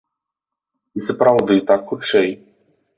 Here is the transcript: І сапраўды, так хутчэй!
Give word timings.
І 0.97 1.05
сапраўды, 1.11 1.55
так 1.71 1.81
хутчэй! 1.95 2.29